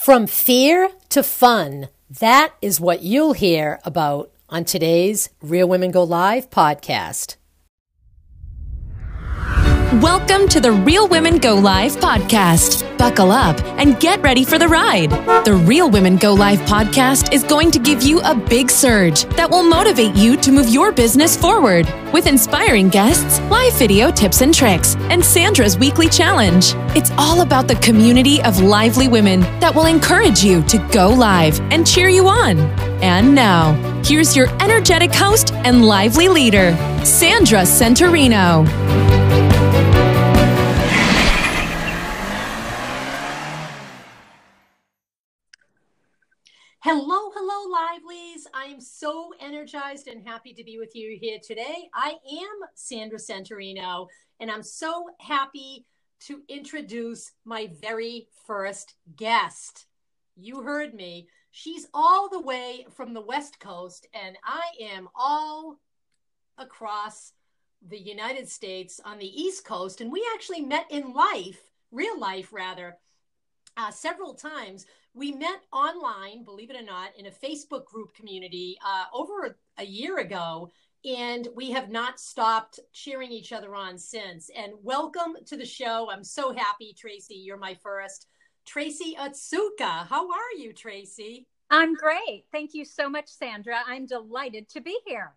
[0.00, 6.04] From fear to fun, that is what you'll hear about on today's Real Women Go
[6.04, 7.36] Live podcast.
[9.94, 12.96] Welcome to the Real Women Go Live podcast.
[12.96, 15.10] Buckle up and get ready for the ride.
[15.44, 19.50] The Real Women Go Live podcast is going to give you a big surge that
[19.50, 24.54] will motivate you to move your business forward with inspiring guests, live video tips and
[24.54, 26.74] tricks, and Sandra's weekly challenge.
[26.96, 31.58] It's all about the community of lively women that will encourage you to go live
[31.72, 32.60] and cheer you on.
[33.02, 33.72] And now,
[34.04, 39.09] here's your energetic host and lively leader, Sandra Centorino.
[46.82, 48.46] Hello, hello, livelies.
[48.54, 51.90] I am so energized and happy to be with you here today.
[51.92, 54.06] I am Sandra Centorino,
[54.40, 55.84] and I'm so happy
[56.20, 59.88] to introduce my very first guest.
[60.36, 61.28] You heard me.
[61.50, 65.76] She's all the way from the West Coast, and I am all
[66.56, 67.34] across
[67.86, 70.00] the United States on the East Coast.
[70.00, 71.60] And we actually met in life,
[71.92, 72.96] real life rather,
[73.76, 78.78] uh, several times we met online, believe it or not, in a Facebook group community
[78.84, 80.70] uh, over a year ago.
[81.04, 84.50] And we have not stopped cheering each other on since.
[84.54, 86.10] And welcome to the show.
[86.10, 87.36] I'm so happy, Tracy.
[87.36, 88.26] You're my first.
[88.66, 90.06] Tracy Otsuka.
[90.06, 91.46] How are you, Tracy?
[91.70, 92.44] I'm great.
[92.52, 93.78] Thank you so much, Sandra.
[93.86, 95.34] I'm delighted to be here.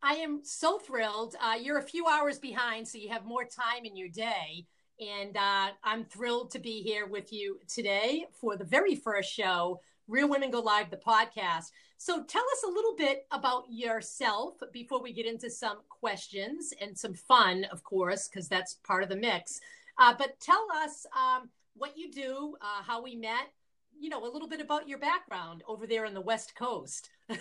[0.00, 1.34] I am so thrilled.
[1.42, 4.64] Uh, you're a few hours behind, so you have more time in your day.
[5.00, 9.80] And uh, I'm thrilled to be here with you today for the very first show,
[10.08, 11.70] Real Women Go Live, the podcast.
[11.98, 16.98] So tell us a little bit about yourself before we get into some questions and
[16.98, 19.60] some fun, of course, because that's part of the mix.
[19.98, 23.52] Uh, but tell us um, what you do, uh, how we met,
[24.00, 27.10] you know, a little bit about your background over there on the West Coast.
[27.30, 27.38] um,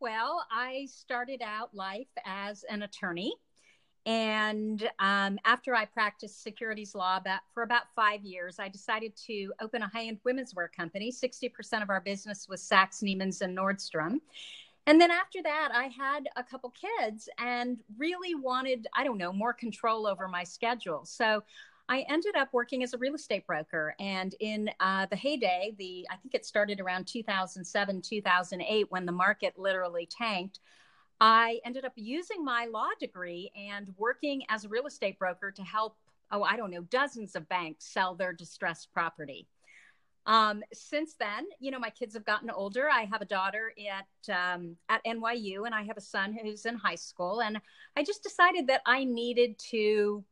[0.00, 3.34] well, I started out life as an attorney.
[4.04, 9.52] And um, after I practiced securities law about, for about five years, I decided to
[9.60, 11.12] open a high end women's wear company.
[11.12, 14.18] 60% of our business was Saks, Neiman's, and Nordstrom.
[14.86, 19.32] And then after that, I had a couple kids and really wanted, I don't know,
[19.32, 21.04] more control over my schedule.
[21.04, 21.44] So
[21.88, 23.94] I ended up working as a real estate broker.
[24.00, 29.12] And in uh, the heyday, the I think it started around 2007, 2008, when the
[29.12, 30.58] market literally tanked.
[31.24, 35.62] I ended up using my law degree and working as a real estate broker to
[35.62, 35.96] help,
[36.32, 39.46] oh, I don't know, dozens of banks sell their distressed property.
[40.26, 42.90] Um, since then, you know, my kids have gotten older.
[42.90, 46.74] I have a daughter at um, at NYU, and I have a son who's in
[46.74, 47.40] high school.
[47.42, 47.60] And
[47.96, 50.24] I just decided that I needed to,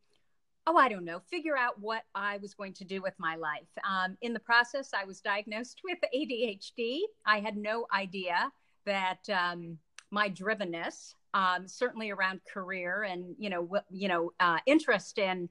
[0.67, 3.71] oh, I don't know, figure out what I was going to do with my life.
[3.89, 7.03] Um, in the process, I was diagnosed with ADHD.
[7.25, 8.51] I had no idea
[8.87, 9.79] that um,
[10.11, 15.49] my drivenness, um, certainly around career and you know w- you know uh, interest in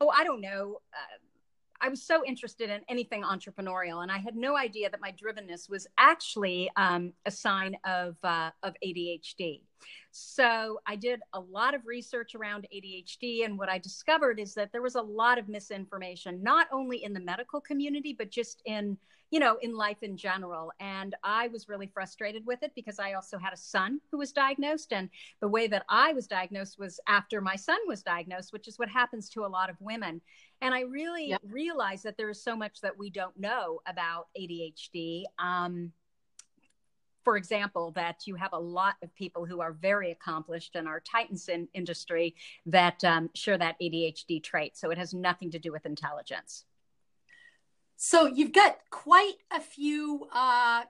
[0.00, 0.80] oh I don't know.
[0.92, 1.18] Uh,
[1.80, 5.68] I was so interested in anything entrepreneurial, and I had no idea that my drivenness
[5.68, 9.62] was actually um, a sign of uh, of ADHD.
[10.10, 14.72] So I did a lot of research around ADHD, and what I discovered is that
[14.72, 18.96] there was a lot of misinformation, not only in the medical community, but just in
[19.34, 20.70] you know, in life in general.
[20.78, 24.30] And I was really frustrated with it because I also had a son who was
[24.30, 24.92] diagnosed.
[24.92, 28.78] And the way that I was diagnosed was after my son was diagnosed, which is
[28.78, 30.20] what happens to a lot of women.
[30.60, 35.24] And I really realized that there is so much that we don't know about ADHD.
[35.40, 35.90] Um,
[37.24, 41.00] for example, that you have a lot of people who are very accomplished and are
[41.00, 42.34] titans in industry
[42.66, 44.76] that um, share that ADHD trait.
[44.76, 46.64] So it has nothing to do with intelligence.
[47.96, 50.82] So you've got quite a few uh,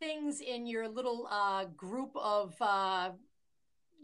[0.00, 3.10] things in your little uh, group of, uh,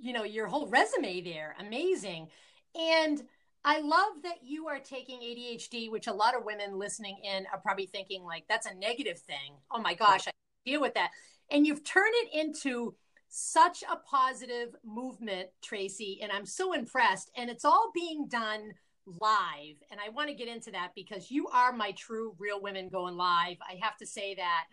[0.00, 1.56] you know, your whole resume there.
[1.58, 2.28] Amazing.
[2.74, 3.22] And
[3.64, 7.58] I love that you are taking ADHD, which a lot of women listening in are
[7.58, 9.56] probably thinking, like, that's a negative thing.
[9.72, 10.30] Oh my gosh, I
[10.64, 11.10] deal with that.
[11.50, 12.94] And you've turned it into
[13.28, 16.20] such a positive movement, Tracy.
[16.22, 17.30] And I'm so impressed.
[17.36, 18.72] And it's all being done
[19.06, 19.76] live.
[19.90, 23.16] And I want to get into that because you are my true real women going
[23.16, 23.56] live.
[23.68, 24.64] I have to say that.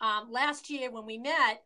[0.00, 1.62] Um, last year when we met,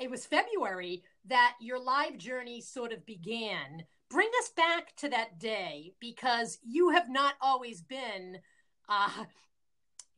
[0.00, 3.84] it was February that your live journey sort of began.
[4.10, 8.38] Bring us back to that day because you have not always been
[8.88, 9.24] uh,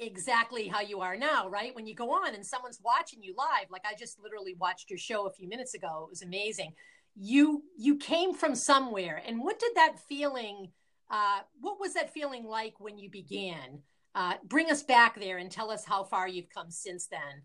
[0.00, 1.74] exactly how you are now, right?
[1.74, 4.98] When you go on and someone's watching you live, like I just literally watched your
[4.98, 6.72] show a few minutes ago, it was amazing.
[7.14, 10.70] You you came from somewhere, and what did that feeling?
[11.10, 13.82] Uh, what was that feeling like when you began?
[14.14, 17.42] Uh, bring us back there and tell us how far you've come since then.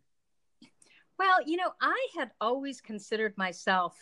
[1.18, 3.96] Well, you know, I had always considered myself,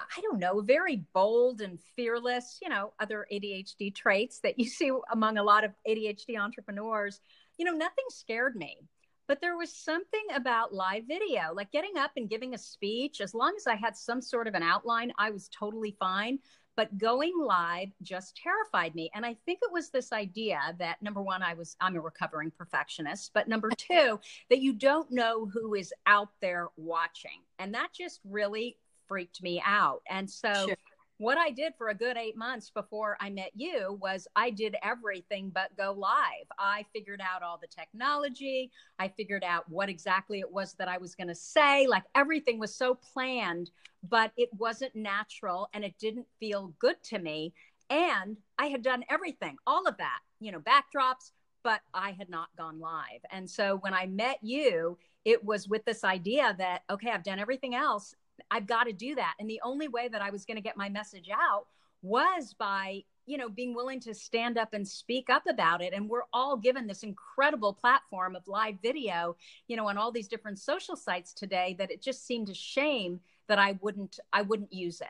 [0.00, 4.90] I don't know, very bold and fearless, you know, other ADHD traits that you see
[5.12, 7.20] among a lot of ADHD entrepreneurs.
[7.58, 8.78] You know, nothing scared me.
[9.26, 13.22] But there was something about live video, like getting up and giving a speech.
[13.22, 16.40] As long as I had some sort of an outline, I was totally fine
[16.76, 21.22] but going live just terrified me and i think it was this idea that number
[21.22, 24.18] one i was i'm a recovering perfectionist but number two
[24.50, 28.76] that you don't know who is out there watching and that just really
[29.08, 30.76] freaked me out and so sure
[31.18, 34.76] what I did for a good eight months before I met you was I did
[34.82, 36.46] everything but go live.
[36.58, 38.72] I figured out all the technology.
[38.98, 41.86] I figured out what exactly it was that I was going to say.
[41.86, 43.70] Like everything was so planned,
[44.08, 47.52] but it wasn't natural and it didn't feel good to me.
[47.90, 51.30] And I had done everything, all of that, you know, backdrops,
[51.62, 53.20] but I had not gone live.
[53.30, 57.38] And so when I met you, it was with this idea that, okay, I've done
[57.38, 58.14] everything else
[58.50, 59.34] I've got to do that.
[59.38, 61.66] And the only way that I was going to get my message out
[62.02, 65.92] was by, you know, being willing to stand up and speak up about it.
[65.94, 69.36] And we're all given this incredible platform of live video,
[69.68, 73.20] you know, on all these different social sites today that it just seemed a shame
[73.48, 75.08] that I wouldn't I wouldn't use it.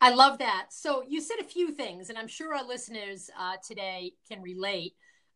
[0.00, 0.66] I love that.
[0.70, 4.94] So you said a few things, and I'm sure our listeners uh, today can relate.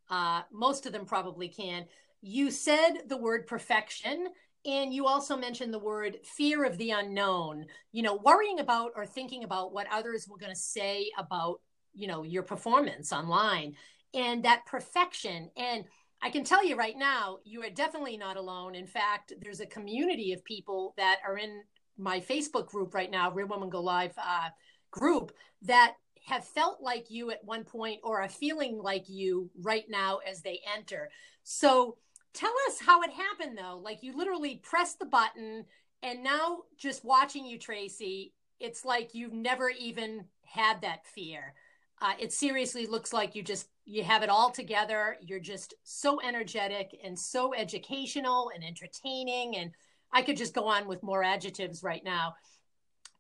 [0.09, 1.87] Uh, most of them probably can.
[2.21, 4.29] You said the word perfection,
[4.65, 9.05] and you also mentioned the word fear of the unknown, you know, worrying about or
[9.05, 11.61] thinking about what others were going to say about,
[11.95, 13.75] you know, your performance online
[14.15, 15.51] and that perfection.
[15.57, 15.85] And
[16.23, 18.77] I can tell you right now, you are definitely not alone.
[18.77, 21.63] In fact, there's a community of people that are in
[21.99, 24.49] my Facebook group right now, Real Women Go Live uh,
[24.93, 25.33] group,
[25.63, 25.95] that
[26.27, 30.41] have felt like you at one point or are feeling like you right now as
[30.43, 31.11] they enter.
[31.43, 31.97] So,
[32.35, 33.79] Tell us how it happened though.
[33.83, 35.65] Like you literally pressed the button
[36.03, 41.55] and now just watching you, Tracy, it's like you've never even had that fear.
[42.01, 45.17] Uh, it seriously looks like you just you have it all together.
[45.21, 49.57] You're just so energetic and so educational and entertaining.
[49.57, 49.73] And
[50.13, 52.35] I could just go on with more adjectives right now.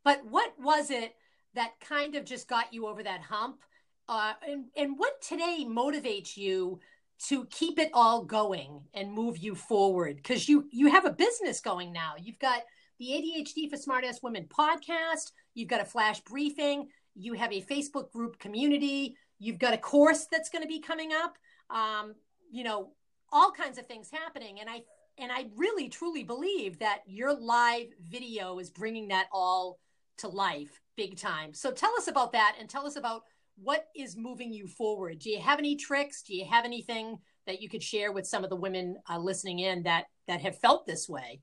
[0.04, 1.14] But what was it
[1.54, 3.60] that kind of just got you over that hump?
[4.08, 6.80] Uh, and, and what today motivates you
[7.28, 11.60] to keep it all going and move you forward because you you have a business
[11.60, 12.14] going now.
[12.18, 12.62] You've got
[12.98, 15.32] the adhd for smartass women podcast.
[15.54, 16.88] You've got a flash briefing.
[17.14, 19.16] You have a facebook group community.
[19.38, 21.36] You've got a course that's going to be coming up.
[21.70, 22.14] Um,
[22.50, 22.90] you know
[23.30, 24.82] all kinds of things happening and i
[25.16, 29.78] and i really truly believe that your live video is bringing that all
[30.18, 31.54] to life big time.
[31.54, 33.22] So tell us about that and tell us about
[33.62, 35.18] what is moving you forward?
[35.20, 36.22] Do you have any tricks?
[36.22, 39.60] Do you have anything that you could share with some of the women uh, listening
[39.60, 41.40] in that that have felt this way?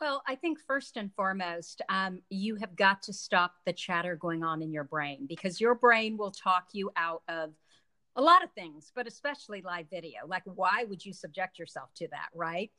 [0.00, 4.44] Well, I think first and foremost, um, you have got to stop the chatter going
[4.44, 7.54] on in your brain because your brain will talk you out of
[8.14, 10.20] a lot of things, but especially live video.
[10.26, 12.70] Like, why would you subject yourself to that, right?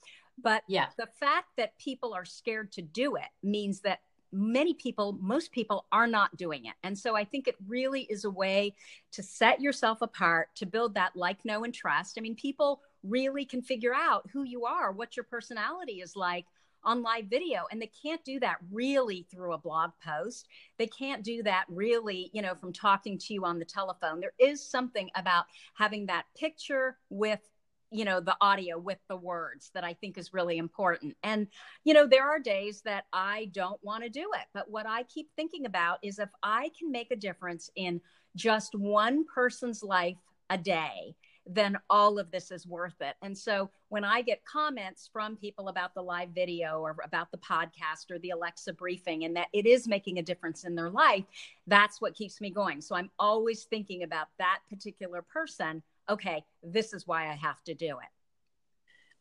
[0.41, 0.87] But yeah.
[0.97, 3.99] the fact that people are scared to do it means that
[4.31, 6.73] many people, most people are not doing it.
[6.83, 8.75] And so I think it really is a way
[9.11, 12.17] to set yourself apart, to build that like, know, and trust.
[12.17, 16.45] I mean, people really can figure out who you are, what your personality is like
[16.83, 21.23] on live video and they can't do that really through a blog post they can't
[21.23, 25.09] do that really you know from talking to you on the telephone there is something
[25.15, 27.41] about having that picture with
[27.91, 31.47] you know the audio with the words that i think is really important and
[31.83, 35.03] you know there are days that i don't want to do it but what i
[35.03, 37.99] keep thinking about is if i can make a difference in
[38.35, 40.17] just one person's life
[40.49, 41.15] a day
[41.51, 43.15] then all of this is worth it.
[43.23, 47.39] And so when I get comments from people about the live video or about the
[47.39, 51.23] podcast or the Alexa briefing and that it is making a difference in their life,
[51.65, 52.81] that's what keeps me going.
[52.81, 57.73] So I'm always thinking about that particular person okay, this is why I have to
[57.73, 58.09] do it.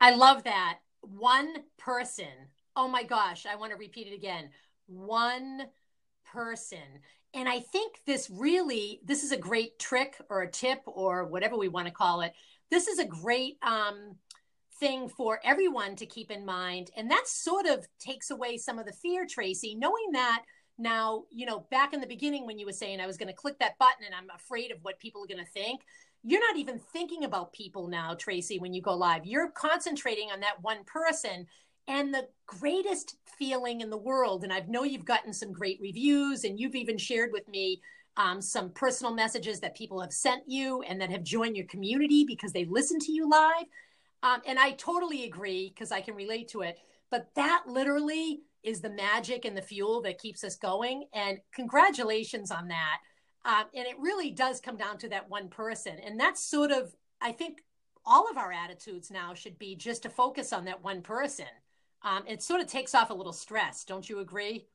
[0.00, 0.78] I love that.
[1.00, 2.26] One person.
[2.76, 4.50] Oh my gosh, I want to repeat it again.
[4.86, 5.62] One
[6.32, 6.78] person.
[7.34, 11.56] And I think this really, this is a great trick or a tip or whatever
[11.56, 12.32] we want to call it.
[12.70, 14.16] This is a great um,
[14.78, 16.90] thing for everyone to keep in mind.
[16.96, 20.44] And that sort of takes away some of the fear, Tracy, knowing that
[20.78, 23.34] now, you know, back in the beginning when you were saying I was going to
[23.34, 25.82] click that button and I'm afraid of what people are going to think
[26.24, 29.24] you're not even thinking about people now, Tracy, when you go live.
[29.24, 31.46] You're concentrating on that one person.
[31.86, 36.44] And the greatest feeling in the world, and I know you've gotten some great reviews,
[36.44, 37.80] and you've even shared with me
[38.18, 42.24] um, some personal messages that people have sent you and that have joined your community
[42.24, 43.66] because they listen to you live.
[44.22, 46.78] Um, and I totally agree because I can relate to it.
[47.10, 51.04] But that literally is the magic and the fuel that keeps us going.
[51.14, 52.98] And congratulations on that.
[53.44, 55.96] Um, and it really does come down to that one person.
[56.04, 57.62] And that's sort of, I think,
[58.04, 61.46] all of our attitudes now should be just to focus on that one person.
[62.02, 63.84] Um, it sort of takes off a little stress.
[63.84, 64.66] Don't you agree?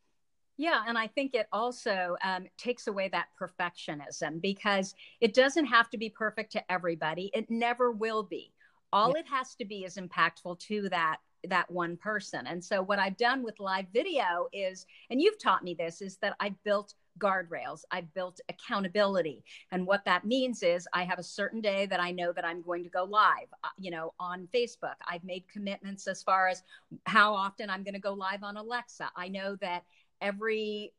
[0.57, 5.89] Yeah, and I think it also um, takes away that perfectionism because it doesn't have
[5.89, 7.31] to be perfect to everybody.
[7.33, 8.53] It never will be.
[8.91, 9.21] All yeah.
[9.21, 11.17] it has to be is impactful to that
[11.49, 12.47] that one person.
[12.47, 16.17] And so what I've done with live video is, and you've taught me this, is
[16.21, 17.81] that I've built guardrails.
[17.91, 19.43] I've built accountability.
[19.71, 22.61] And what that means is I have a certain day that I know that I'm
[22.61, 24.95] going to go live, uh, you know, on Facebook.
[25.07, 26.63] I've made commitments as far as
[27.05, 29.11] how often I'm going to go live on Alexa.
[29.15, 29.83] I know that
[30.21, 30.93] every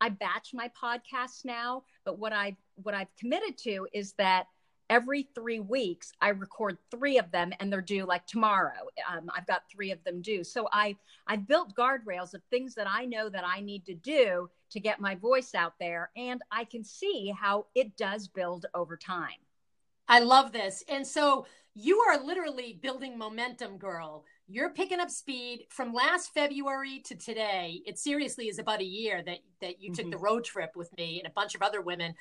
[0.00, 4.46] I batch my podcasts now, but what I what I've committed to is that
[4.90, 8.88] every three weeks I record three of them and they're due like tomorrow.
[9.10, 10.44] Um, I've got three of them due.
[10.44, 14.50] So I I've built guardrails of things that I know that I need to do
[14.70, 18.96] to get my voice out there, and I can see how it does build over
[18.96, 19.30] time.
[20.08, 25.64] I love this, and so you are literally building momentum, girl you're picking up speed
[25.70, 27.80] from last February to today.
[27.86, 30.02] It seriously is about a year that that you mm-hmm.
[30.02, 32.14] took the road trip with me and a bunch of other women.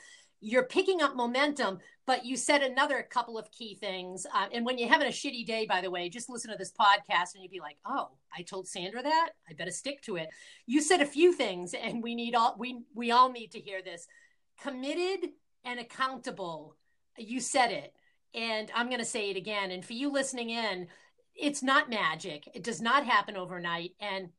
[0.44, 4.28] You're picking up momentum, but you said another couple of key things.
[4.34, 6.72] Uh, and when you're having a shitty day, by the way, just listen to this
[6.72, 9.30] podcast and you'd be like, "Oh, I told Sandra that.
[9.50, 10.30] I better stick to it."
[10.66, 13.82] You said a few things, and we need all we we all need to hear
[13.82, 14.08] this.
[14.62, 15.32] Committed
[15.64, 16.76] and accountable.
[17.18, 17.94] You said it
[18.34, 19.72] and I'm going to say it again.
[19.72, 20.88] And for you listening in,
[21.36, 22.48] it's not magic.
[22.54, 23.92] It does not happen overnight.
[24.00, 24.30] And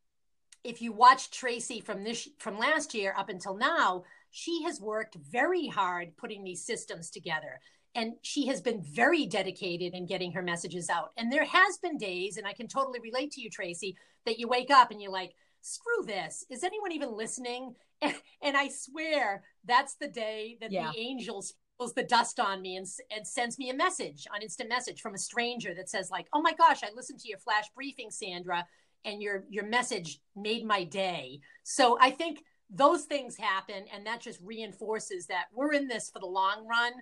[0.62, 4.04] if you watch Tracy from this from last year up until now,
[4.36, 7.60] she has worked very hard putting these systems together.
[7.94, 11.12] And she has been very dedicated in getting her messages out.
[11.16, 14.48] And there has been days, and I can totally relate to you, Tracy, that you
[14.48, 16.44] wake up and you're like, screw this.
[16.50, 17.76] Is anyone even listening?
[18.02, 20.90] And, and I swear that's the day that yeah.
[20.90, 21.54] the angels
[21.94, 25.18] the dust on me and, and sends me a message on instant message from a
[25.18, 28.64] stranger that says like oh my gosh i listened to your flash briefing sandra
[29.04, 34.20] and your your message made my day so i think those things happen and that
[34.20, 36.92] just reinforces that we're in this for the long run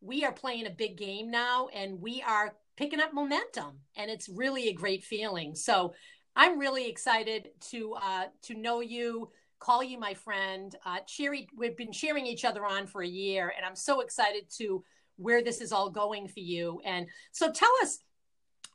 [0.00, 4.28] we are playing a big game now and we are picking up momentum and it's
[4.28, 5.94] really a great feeling so
[6.36, 10.74] i'm really excited to uh to know you call you my friend.
[10.84, 14.44] Uh, Cherry, we've been cheering each other on for a year, and I'm so excited
[14.58, 14.84] to
[15.16, 16.80] where this is all going for you.
[16.84, 17.98] And so, tell us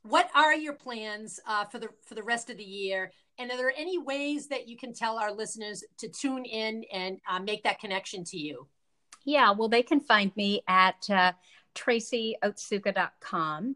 [0.04, 3.58] what are your plans uh, for the for the rest of the year, and are
[3.58, 7.64] there any ways that you can tell our listeners to tune in and uh, make
[7.64, 8.68] that connection to you?
[9.26, 11.32] Yeah, well, they can find me at uh,
[11.76, 13.76] tracyotsuka.com.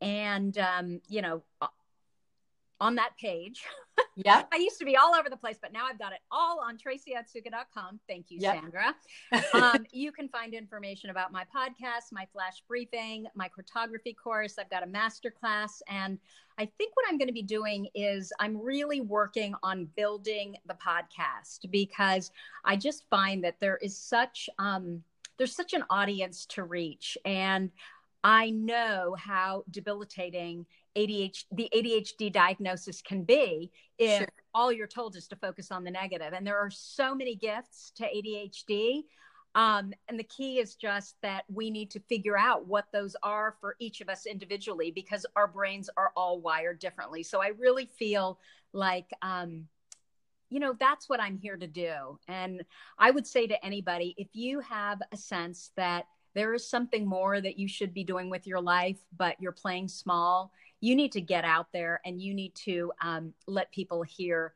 [0.00, 1.44] And, um, you know,
[2.80, 3.64] on that page.
[4.16, 4.42] Yeah.
[4.52, 6.76] I used to be all over the place, but now I've got it all on
[6.76, 7.98] tracyotsuka.com.
[8.08, 8.60] Thank you, yep.
[8.60, 8.94] Sandra.
[9.54, 14.56] um, you can find information about my podcast, my flash briefing, my cartography course.
[14.58, 15.82] I've got a master class.
[15.88, 16.18] And
[16.58, 20.74] I think what I'm going to be doing is I'm really working on building the
[20.74, 22.30] podcast because
[22.64, 25.02] I just find that there is such, um,
[25.38, 27.18] there's such an audience to reach.
[27.24, 27.70] And
[28.22, 34.28] I know how debilitating ADHD, the ADHD diagnosis can be if sure.
[34.54, 36.32] all you're told is to focus on the negative.
[36.32, 39.02] And there are so many gifts to ADHD.
[39.56, 43.56] Um, and the key is just that we need to figure out what those are
[43.60, 47.22] for each of us individually because our brains are all wired differently.
[47.22, 48.38] So I really feel
[48.72, 49.68] like, um,
[50.50, 52.18] you know, that's what I'm here to do.
[52.26, 52.64] And
[52.98, 57.40] I would say to anybody if you have a sense that there is something more
[57.40, 60.52] that you should be doing with your life, but you're playing small
[60.84, 64.54] you need to get out there and you need to um, let people hear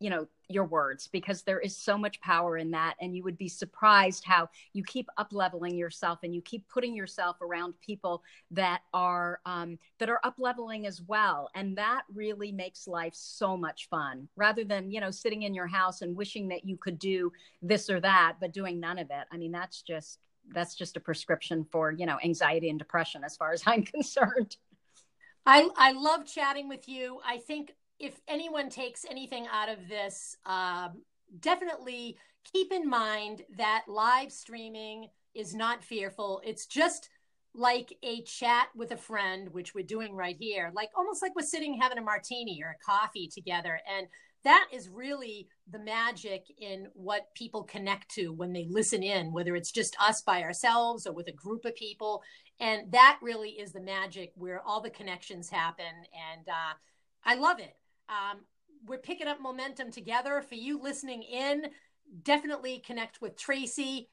[0.00, 2.94] you know your words because there is so much power in that.
[3.00, 6.94] And you would be surprised how you keep up leveling yourself and you keep putting
[6.94, 11.50] yourself around people that are um, that are up leveling as well.
[11.54, 15.66] And that really makes life so much fun rather than you know sitting in your
[15.66, 17.32] house and wishing that you could do
[17.62, 19.26] this or that but doing none of it.
[19.30, 20.18] I mean that's just
[20.54, 24.56] that's just a prescription for you know anxiety and depression as far as i'm concerned
[25.48, 27.20] I, I love chatting with you.
[27.26, 31.00] I think if anyone takes anything out of this, um,
[31.40, 32.18] definitely
[32.52, 36.42] keep in mind that live streaming is not fearful.
[36.44, 37.08] It's just
[37.54, 41.46] like a chat with a friend, which we're doing right here, like almost like we're
[41.46, 43.80] sitting having a martini or a coffee together.
[43.90, 44.06] And
[44.44, 49.56] that is really the magic in what people connect to when they listen in, whether
[49.56, 52.22] it's just us by ourselves or with a group of people.
[52.60, 55.84] And that really is the magic where all the connections happen.
[55.86, 56.74] And uh,
[57.24, 57.76] I love it.
[58.08, 58.40] Um,
[58.86, 60.42] we're picking up momentum together.
[60.42, 61.66] For you listening in,
[62.22, 64.08] definitely connect with Tracy.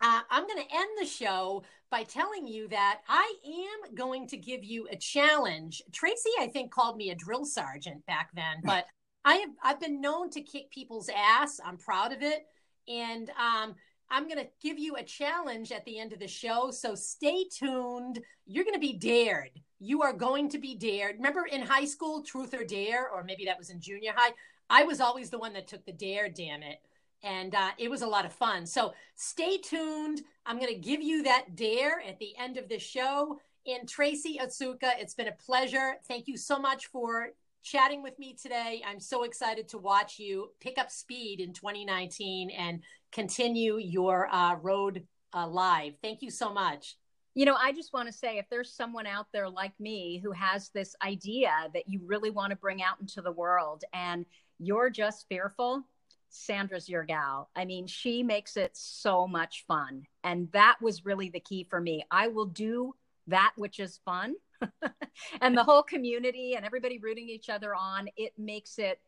[0.00, 4.36] Uh, I'm going to end the show by telling you that I am going to
[4.36, 5.82] give you a challenge.
[5.92, 8.86] Tracy, I think, called me a drill sergeant back then, but
[9.24, 11.58] I have I've been known to kick people's ass.
[11.64, 12.46] I'm proud of it,
[12.86, 13.74] and um,
[14.10, 16.70] I'm going to give you a challenge at the end of the show.
[16.70, 18.20] So stay tuned.
[18.46, 19.50] You're going to be dared.
[19.78, 21.16] You are going to be dared.
[21.16, 24.32] Remember in high school, truth or dare, or maybe that was in junior high.
[24.70, 26.28] I was always the one that took the dare.
[26.28, 26.78] Damn it
[27.22, 28.66] and uh, it was a lot of fun.
[28.66, 30.22] So stay tuned.
[30.44, 33.38] I'm going to give you that dare at the end of the show.
[33.66, 35.94] And Tracy Otsuka, it's been a pleasure.
[36.06, 37.30] Thank you so much for
[37.64, 38.80] chatting with me today.
[38.86, 42.80] I'm so excited to watch you pick up speed in 2019 and
[43.16, 45.94] continue your uh, road uh, live.
[46.02, 46.96] Thank you so much.
[47.34, 50.32] You know, I just want to say if there's someone out there like me who
[50.32, 54.26] has this idea that you really want to bring out into the world and
[54.58, 55.82] you're just fearful,
[56.28, 57.48] Sandra's your gal.
[57.56, 60.02] I mean, she makes it so much fun.
[60.22, 62.04] And that was really the key for me.
[62.10, 62.94] I will do
[63.28, 64.34] that which is fun.
[65.40, 69.00] and the whole community and everybody rooting each other on, it makes it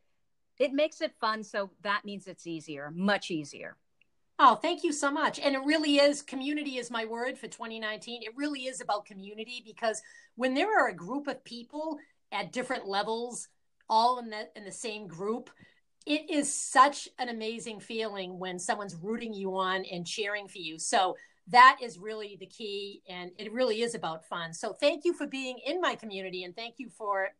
[0.58, 1.44] it makes it fun.
[1.44, 3.76] So that means it's easier, much easier.
[4.40, 5.40] Oh, thank you so much.
[5.40, 8.22] And it really is community is my word for 2019.
[8.22, 10.00] It really is about community because
[10.36, 11.98] when there are a group of people
[12.30, 13.48] at different levels
[13.90, 15.50] all in the in the same group,
[16.06, 20.78] it is such an amazing feeling when someone's rooting you on and cheering for you.
[20.78, 21.16] So
[21.48, 24.52] that is really the key and it really is about fun.
[24.52, 27.30] So thank you for being in my community and thank you for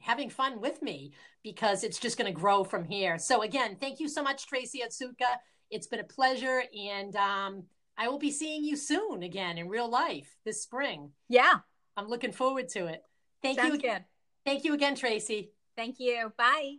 [0.00, 3.16] having fun with me because it's just going to grow from here.
[3.16, 5.38] So again, thank you so much Tracy Otsuka.
[5.70, 7.62] It's been a pleasure and um,
[7.96, 11.10] I will be seeing you soon again in real life this spring.
[11.28, 11.58] Yeah.
[11.96, 13.02] I'm looking forward to it.
[13.42, 14.00] Thank Sounds you again.
[14.00, 14.50] Good.
[14.50, 15.52] Thank you again, Tracy.
[15.76, 16.32] Thank you.
[16.36, 16.76] Bye.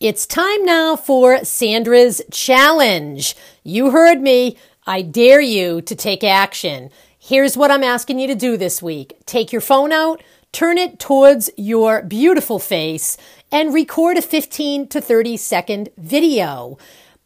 [0.00, 3.36] It's time now for Sandra's challenge.
[3.62, 4.58] You heard me.
[4.86, 6.90] I dare you to take action.
[7.18, 9.16] Here's what I'm asking you to do this week.
[9.24, 10.22] Take your phone out,
[10.54, 13.18] turn it towards your beautiful face,
[13.50, 16.78] and record a 15 to 30 second video.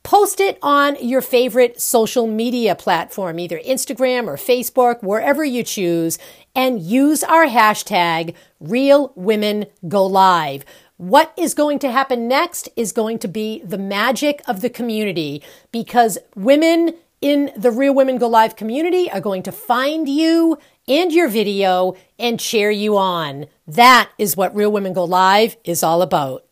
[0.03, 6.19] Post it on your favorite social media platform, either Instagram or Facebook, wherever you choose,
[6.55, 10.64] and use our hashtag Real Women Go Live.
[10.97, 15.43] What is going to happen next is going to be the magic of the community
[15.71, 20.57] because women in the Real Women Go Live community are going to find you
[20.88, 23.46] and your video and cheer you on.
[23.66, 26.44] That is what Real Women Go Live is all about.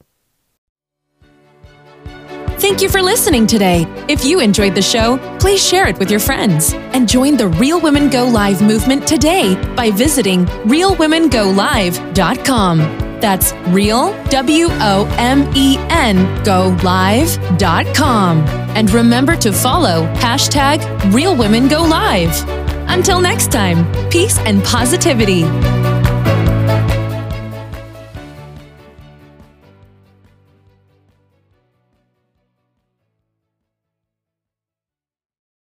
[2.58, 3.84] Thank you for listening today.
[4.08, 7.78] If you enjoyed the show, please share it with your friends and join the Real
[7.80, 12.78] Women Go Live movement today by visiting realwomengolive.com.
[13.20, 18.38] That's real, W O M E N, go live.com.
[18.76, 22.65] And remember to follow hashtag Real Women Go Live.
[22.88, 25.44] Until next time, peace and positivity.